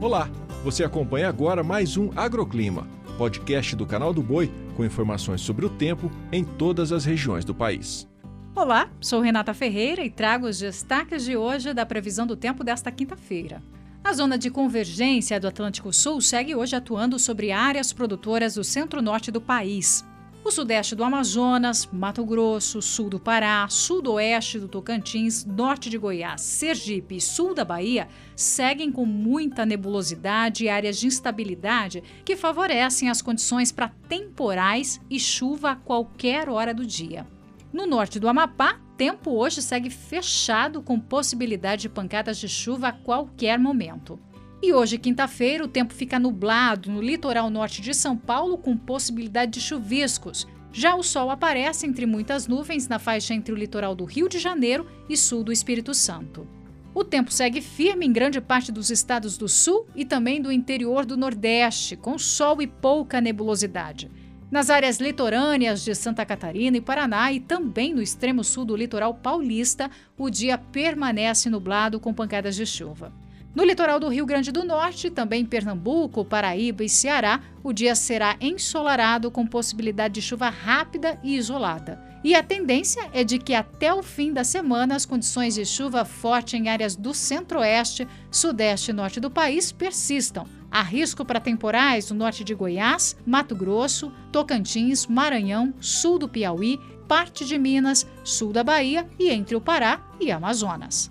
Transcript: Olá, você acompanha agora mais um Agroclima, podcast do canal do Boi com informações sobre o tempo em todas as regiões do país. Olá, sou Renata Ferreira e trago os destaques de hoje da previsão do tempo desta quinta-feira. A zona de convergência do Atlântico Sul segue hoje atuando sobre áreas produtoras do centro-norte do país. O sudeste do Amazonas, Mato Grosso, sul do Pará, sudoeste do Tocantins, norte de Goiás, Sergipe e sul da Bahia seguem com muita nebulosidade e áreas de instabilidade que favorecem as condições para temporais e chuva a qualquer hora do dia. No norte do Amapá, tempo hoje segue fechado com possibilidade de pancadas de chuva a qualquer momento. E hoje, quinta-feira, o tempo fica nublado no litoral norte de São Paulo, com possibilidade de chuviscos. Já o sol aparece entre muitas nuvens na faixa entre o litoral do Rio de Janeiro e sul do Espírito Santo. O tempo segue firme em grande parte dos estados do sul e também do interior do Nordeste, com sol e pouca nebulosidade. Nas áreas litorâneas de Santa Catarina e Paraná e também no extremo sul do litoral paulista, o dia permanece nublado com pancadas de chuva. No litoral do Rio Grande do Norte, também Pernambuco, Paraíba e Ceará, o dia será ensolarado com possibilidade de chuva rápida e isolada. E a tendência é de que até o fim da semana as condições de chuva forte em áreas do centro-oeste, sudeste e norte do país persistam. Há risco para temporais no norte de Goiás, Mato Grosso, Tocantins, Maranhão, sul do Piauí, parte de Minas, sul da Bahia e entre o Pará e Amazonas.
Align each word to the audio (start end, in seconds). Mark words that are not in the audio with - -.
Olá, 0.00 0.30
você 0.64 0.82
acompanha 0.82 1.28
agora 1.28 1.62
mais 1.62 1.98
um 1.98 2.08
Agroclima, 2.16 2.88
podcast 3.18 3.76
do 3.76 3.84
canal 3.84 4.14
do 4.14 4.22
Boi 4.22 4.50
com 4.74 4.82
informações 4.82 5.42
sobre 5.42 5.66
o 5.66 5.68
tempo 5.68 6.10
em 6.32 6.42
todas 6.42 6.90
as 6.90 7.04
regiões 7.04 7.44
do 7.44 7.54
país. 7.54 8.08
Olá, 8.56 8.88
sou 8.98 9.20
Renata 9.20 9.52
Ferreira 9.52 10.02
e 10.02 10.08
trago 10.08 10.46
os 10.46 10.58
destaques 10.58 11.22
de 11.22 11.36
hoje 11.36 11.74
da 11.74 11.84
previsão 11.84 12.26
do 12.26 12.34
tempo 12.34 12.64
desta 12.64 12.90
quinta-feira. 12.90 13.62
A 14.02 14.14
zona 14.14 14.38
de 14.38 14.48
convergência 14.48 15.38
do 15.38 15.46
Atlântico 15.46 15.92
Sul 15.92 16.18
segue 16.22 16.54
hoje 16.54 16.74
atuando 16.74 17.18
sobre 17.18 17.52
áreas 17.52 17.92
produtoras 17.92 18.54
do 18.54 18.64
centro-norte 18.64 19.30
do 19.30 19.38
país. 19.38 20.02
O 20.50 20.52
sudeste 20.52 20.96
do 20.96 21.04
Amazonas, 21.04 21.88
Mato 21.92 22.24
Grosso, 22.24 22.82
sul 22.82 23.08
do 23.08 23.20
Pará, 23.20 23.68
sudoeste 23.68 24.58
do 24.58 24.66
Tocantins, 24.66 25.44
norte 25.44 25.88
de 25.88 25.96
Goiás, 25.96 26.40
Sergipe 26.40 27.18
e 27.18 27.20
sul 27.20 27.54
da 27.54 27.64
Bahia 27.64 28.08
seguem 28.34 28.90
com 28.90 29.06
muita 29.06 29.64
nebulosidade 29.64 30.64
e 30.64 30.68
áreas 30.68 30.98
de 30.98 31.06
instabilidade 31.06 32.02
que 32.24 32.34
favorecem 32.34 33.08
as 33.08 33.22
condições 33.22 33.70
para 33.70 33.92
temporais 34.08 35.00
e 35.08 35.20
chuva 35.20 35.70
a 35.70 35.76
qualquer 35.76 36.48
hora 36.48 36.74
do 36.74 36.84
dia. 36.84 37.28
No 37.72 37.86
norte 37.86 38.18
do 38.18 38.26
Amapá, 38.28 38.80
tempo 38.96 39.30
hoje 39.30 39.62
segue 39.62 39.88
fechado 39.88 40.82
com 40.82 40.98
possibilidade 40.98 41.82
de 41.82 41.88
pancadas 41.88 42.38
de 42.38 42.48
chuva 42.48 42.88
a 42.88 42.92
qualquer 42.92 43.56
momento. 43.56 44.18
E 44.62 44.74
hoje, 44.74 44.98
quinta-feira, 44.98 45.64
o 45.64 45.68
tempo 45.68 45.94
fica 45.94 46.18
nublado 46.18 46.90
no 46.90 47.00
litoral 47.00 47.48
norte 47.48 47.80
de 47.80 47.94
São 47.94 48.14
Paulo, 48.14 48.58
com 48.58 48.76
possibilidade 48.76 49.52
de 49.52 49.60
chuviscos. 49.60 50.46
Já 50.70 50.94
o 50.94 51.02
sol 51.02 51.30
aparece 51.30 51.86
entre 51.86 52.04
muitas 52.04 52.46
nuvens 52.46 52.86
na 52.86 52.98
faixa 52.98 53.32
entre 53.32 53.54
o 53.54 53.56
litoral 53.56 53.94
do 53.94 54.04
Rio 54.04 54.28
de 54.28 54.38
Janeiro 54.38 54.86
e 55.08 55.16
sul 55.16 55.42
do 55.42 55.50
Espírito 55.50 55.94
Santo. 55.94 56.46
O 56.94 57.02
tempo 57.02 57.32
segue 57.32 57.62
firme 57.62 58.04
em 58.04 58.12
grande 58.12 58.38
parte 58.38 58.70
dos 58.70 58.90
estados 58.90 59.38
do 59.38 59.48
sul 59.48 59.86
e 59.96 60.04
também 60.04 60.42
do 60.42 60.52
interior 60.52 61.06
do 61.06 61.16
Nordeste, 61.16 61.96
com 61.96 62.18
sol 62.18 62.60
e 62.60 62.66
pouca 62.66 63.18
nebulosidade. 63.18 64.10
Nas 64.50 64.68
áreas 64.68 64.98
litorâneas 64.98 65.82
de 65.82 65.94
Santa 65.94 66.26
Catarina 66.26 66.76
e 66.76 66.80
Paraná 66.82 67.32
e 67.32 67.40
também 67.40 67.94
no 67.94 68.02
extremo 68.02 68.44
sul 68.44 68.66
do 68.66 68.76
litoral 68.76 69.14
paulista, 69.14 69.90
o 70.18 70.28
dia 70.28 70.58
permanece 70.58 71.48
nublado 71.48 71.98
com 71.98 72.12
pancadas 72.12 72.56
de 72.56 72.66
chuva. 72.66 73.10
No 73.52 73.64
litoral 73.64 73.98
do 73.98 74.08
Rio 74.08 74.24
Grande 74.24 74.52
do 74.52 74.64
Norte, 74.64 75.10
também 75.10 75.44
Pernambuco, 75.44 76.24
Paraíba 76.24 76.84
e 76.84 76.88
Ceará, 76.88 77.40
o 77.64 77.72
dia 77.72 77.96
será 77.96 78.36
ensolarado 78.40 79.28
com 79.28 79.44
possibilidade 79.44 80.14
de 80.14 80.22
chuva 80.22 80.48
rápida 80.48 81.18
e 81.20 81.36
isolada. 81.36 82.00
E 82.22 82.32
a 82.32 82.44
tendência 82.44 83.10
é 83.12 83.24
de 83.24 83.38
que 83.38 83.52
até 83.52 83.92
o 83.92 84.04
fim 84.04 84.32
da 84.32 84.44
semana 84.44 84.94
as 84.94 85.04
condições 85.04 85.56
de 85.56 85.64
chuva 85.66 86.04
forte 86.04 86.56
em 86.56 86.68
áreas 86.68 86.94
do 86.94 87.12
centro-oeste, 87.12 88.06
sudeste 88.30 88.92
e 88.92 88.94
norte 88.94 89.18
do 89.18 89.30
país 89.30 89.72
persistam. 89.72 90.46
Há 90.70 90.82
risco 90.82 91.24
para 91.24 91.40
temporais 91.40 92.08
no 92.08 92.16
norte 92.16 92.44
de 92.44 92.54
Goiás, 92.54 93.16
Mato 93.26 93.56
Grosso, 93.56 94.12
Tocantins, 94.30 95.08
Maranhão, 95.08 95.74
sul 95.80 96.20
do 96.20 96.28
Piauí, 96.28 96.78
parte 97.08 97.44
de 97.44 97.58
Minas, 97.58 98.06
sul 98.22 98.52
da 98.52 98.62
Bahia 98.62 99.08
e 99.18 99.28
entre 99.28 99.56
o 99.56 99.60
Pará 99.60 100.00
e 100.20 100.30
Amazonas. 100.30 101.10